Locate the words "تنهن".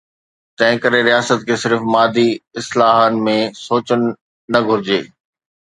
0.57-0.77